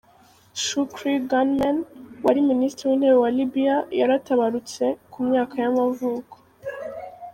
Shukri 0.63 1.11
Ghanem, 1.29 1.77
wari 2.25 2.39
minisitiri 2.51 2.87
w’intebe 2.89 3.17
wa 3.23 3.29
Libya 3.37 3.75
yaratabarutse, 3.99 4.85
ku 5.11 5.17
myaka 5.27 5.55
y’amavuko. 5.63 6.35